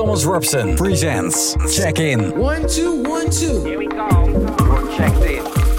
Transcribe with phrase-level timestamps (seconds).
[0.00, 2.34] Thomas Robson presents Check In.
[2.38, 3.62] One, two, one, two.
[3.64, 4.08] Here we go.
[4.32, 5.69] We're checked in.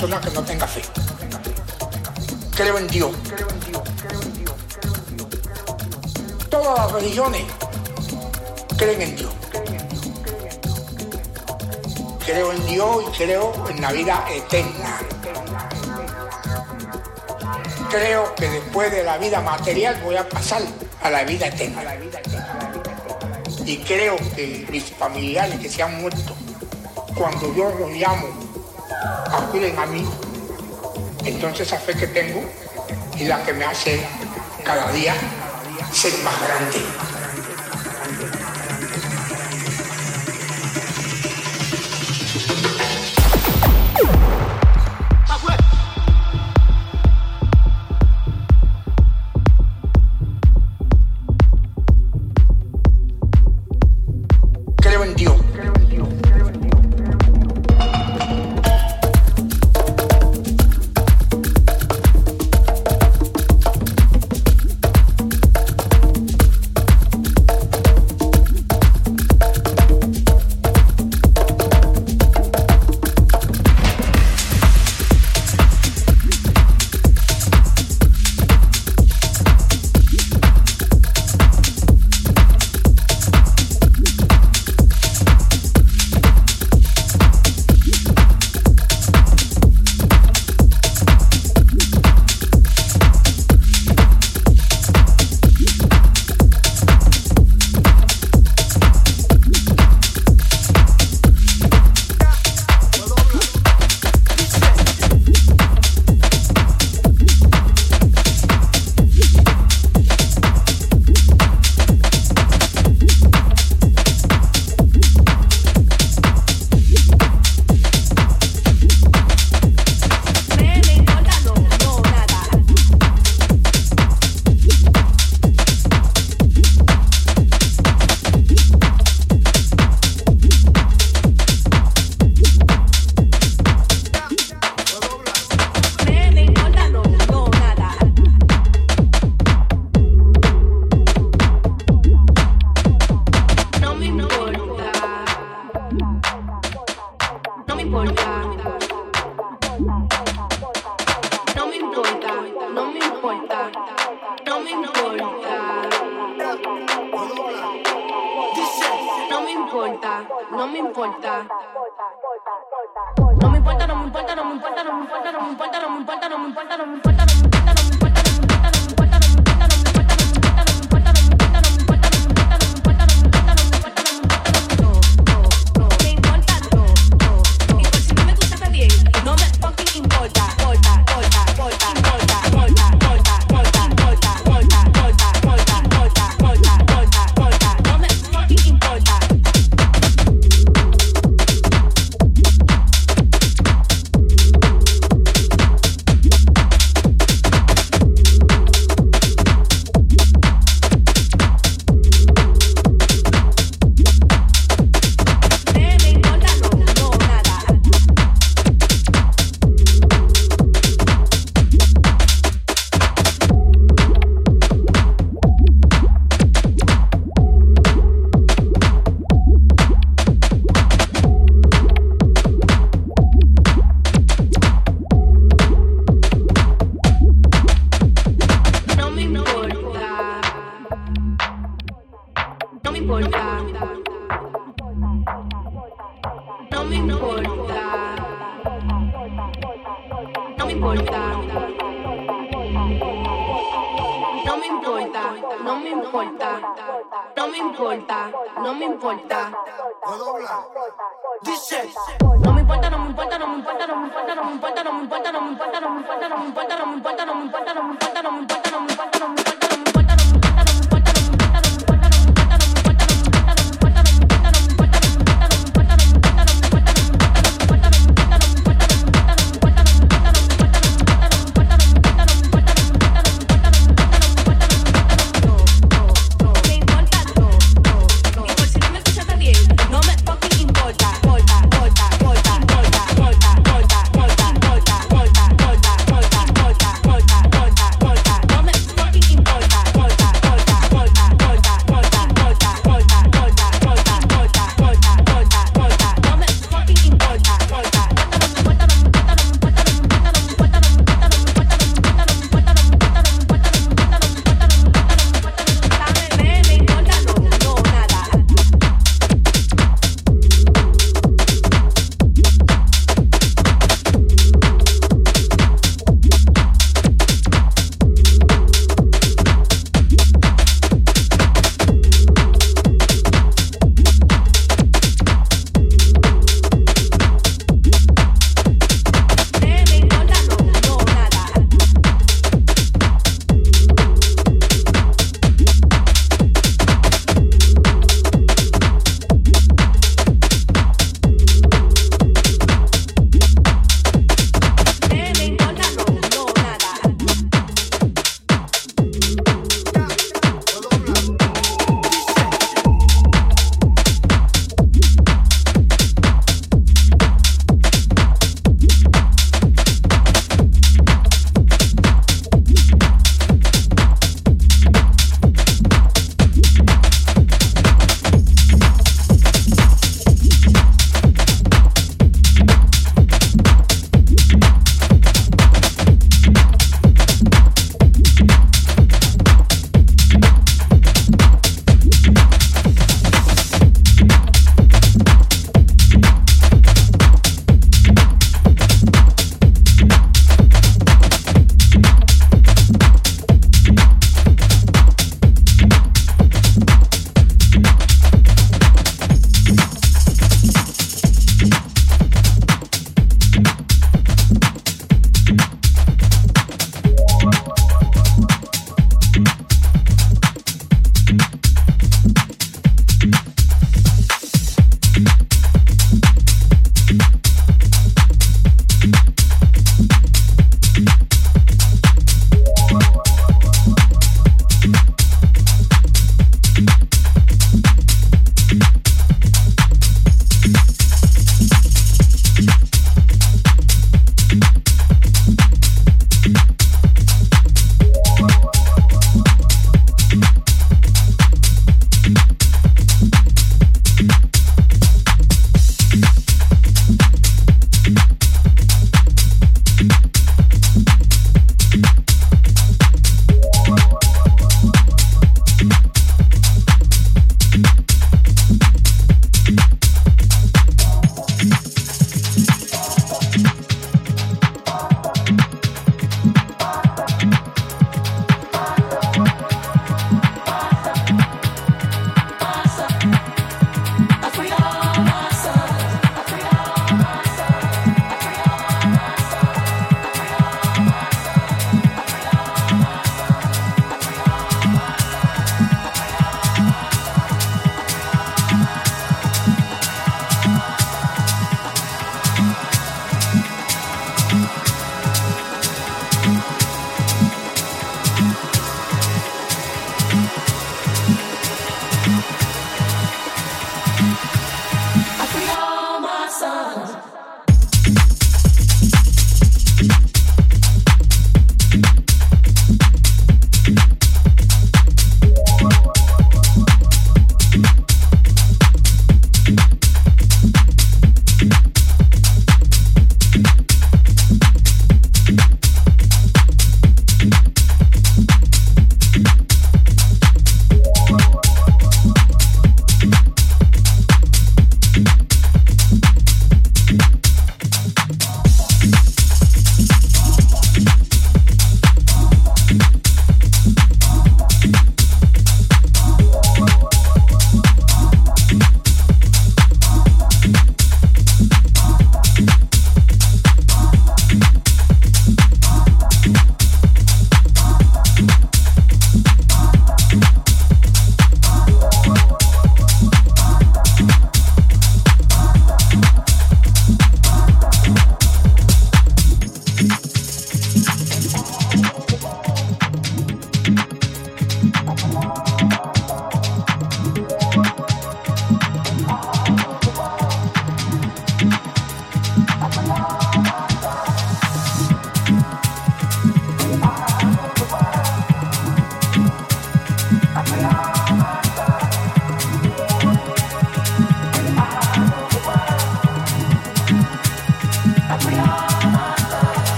[0.00, 0.80] persona que no tenga fe.
[2.56, 3.10] Creo en Dios.
[6.48, 7.42] Todas las religiones
[8.78, 9.30] creen en Dios.
[12.24, 15.00] Creo en Dios y creo en la vida eterna.
[17.90, 20.62] Creo que después de la vida material voy a pasar
[21.02, 21.82] a la vida eterna.
[23.66, 26.34] Y creo que mis familiares que se han muerto,
[27.14, 28.49] cuando yo los llamo
[29.32, 30.06] acuden a mí,
[31.24, 32.42] entonces esa fe que tengo
[33.18, 34.00] es la que me hace
[34.64, 35.14] cada día
[35.92, 37.09] ser más grande.